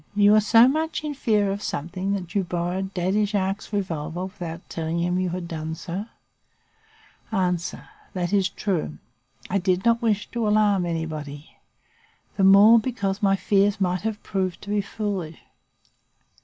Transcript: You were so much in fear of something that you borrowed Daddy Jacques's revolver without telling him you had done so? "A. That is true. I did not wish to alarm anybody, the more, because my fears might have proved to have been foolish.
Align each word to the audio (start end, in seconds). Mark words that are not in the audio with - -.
You 0.15 0.31
were 0.31 0.41
so 0.41 0.67
much 0.67 1.03
in 1.03 1.13
fear 1.13 1.51
of 1.51 1.61
something 1.61 2.13
that 2.13 2.33
you 2.33 2.43
borrowed 2.43 2.91
Daddy 2.95 3.23
Jacques's 3.23 3.71
revolver 3.71 4.23
without 4.25 4.67
telling 4.67 4.97
him 4.99 5.19
you 5.19 5.29
had 5.29 5.47
done 5.47 5.75
so? 5.75 6.07
"A. 7.31 7.57
That 8.13 8.33
is 8.33 8.49
true. 8.49 8.97
I 9.47 9.59
did 9.59 9.85
not 9.85 10.01
wish 10.01 10.25
to 10.31 10.47
alarm 10.47 10.87
anybody, 10.87 11.55
the 12.35 12.43
more, 12.43 12.79
because 12.79 13.21
my 13.21 13.35
fears 13.35 13.79
might 13.79 14.01
have 14.01 14.23
proved 14.23 14.63
to 14.63 14.71
have 14.71 14.81
been 14.83 14.89
foolish. 14.89 15.39